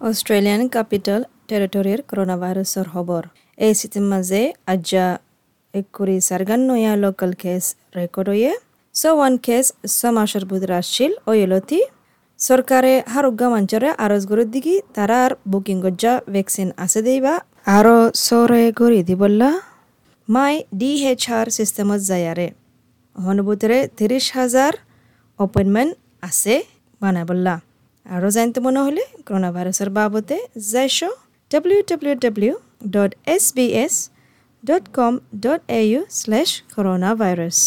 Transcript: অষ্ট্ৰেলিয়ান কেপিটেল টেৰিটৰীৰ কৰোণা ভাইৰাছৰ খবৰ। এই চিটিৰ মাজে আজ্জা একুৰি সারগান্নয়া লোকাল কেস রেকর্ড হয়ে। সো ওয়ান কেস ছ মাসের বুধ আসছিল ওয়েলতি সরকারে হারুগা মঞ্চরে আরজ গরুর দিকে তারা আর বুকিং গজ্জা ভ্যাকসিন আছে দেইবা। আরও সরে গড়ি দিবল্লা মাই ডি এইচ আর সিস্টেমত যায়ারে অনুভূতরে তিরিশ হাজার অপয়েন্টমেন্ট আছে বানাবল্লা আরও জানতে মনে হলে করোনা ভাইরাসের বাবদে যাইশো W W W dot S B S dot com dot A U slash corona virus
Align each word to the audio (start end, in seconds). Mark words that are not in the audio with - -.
অষ্ট্ৰেলিয়ান 0.00 0.62
কেপিটেল 0.74 1.22
টেৰিটৰীৰ 1.50 2.00
কৰোণা 2.10 2.34
ভাইৰাছৰ 2.42 2.86
খবৰ। 2.92 3.24
এই 3.66 3.72
চিটিৰ 3.78 4.04
মাজে 4.10 4.42
আজ্জা 4.72 5.06
একুৰি 5.74 6.16
সারগান্নয়া 6.28 6.92
লোকাল 7.04 7.32
কেস 7.42 7.64
রেকর্ড 7.96 8.28
হয়ে। 8.32 8.52
সো 8.94 9.10
ওয়ান 9.18 9.34
কেস 9.46 9.66
ছ 9.96 10.00
মাসের 10.16 10.44
বুধ 10.50 10.62
আসছিল 10.78 11.12
ওয়েলতি 11.28 11.80
সরকারে 12.38 12.94
হারুগা 13.12 13.48
মঞ্চরে 13.54 13.90
আরজ 14.04 14.22
গরুর 14.30 14.48
দিকে 14.54 14.74
তারা 14.96 15.18
আর 15.26 15.32
বুকিং 15.50 15.76
গজ্জা 15.84 16.12
ভ্যাকসিন 16.34 16.68
আছে 16.84 17.00
দেইবা। 17.06 17.34
আরও 17.76 17.98
সরে 18.26 18.64
গড়ি 18.80 19.00
দিবল্লা 19.08 19.50
মাই 20.28 20.54
ডি 20.80 20.90
এইচ 21.10 21.22
আর 21.38 21.46
সিস্টেমত 21.58 22.00
যায়ারে 22.10 22.48
অনুভূতরে 23.16 23.78
তিরিশ 23.98 24.24
হাজার 24.38 24.72
অপয়েন্টমেন্ট 25.38 25.92
আছে 26.28 26.54
বানাবল্লা 27.00 27.54
আরও 28.08 28.28
জানতে 28.30 28.58
মনে 28.60 28.80
হলে 28.80 29.02
করোনা 29.26 29.50
ভাইরাসের 29.52 29.90
বাবদে 29.90 30.38
যাইশো 30.72 31.10
W 31.50 31.80
W 31.88 32.14
W 32.16 32.54
dot 32.94 33.12
S 33.26 33.44
B 33.56 33.66
S 33.84 33.94
dot 34.64 34.84
com 34.92 35.12
dot 35.40 35.60
A 35.70 35.80
U 35.84 36.00
slash 36.12 36.50
corona 36.74 37.10
virus 37.14 37.58